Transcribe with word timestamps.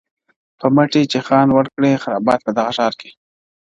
په 0.59 0.67
مټي 0.75 1.03
چي 1.11 1.19
خان 1.27 1.47
وكړی 1.51 1.93
خرابات 2.03 2.39
په 2.43 2.51
دغه 2.57 2.71
ښار 2.77 2.93
كي. 3.01 3.09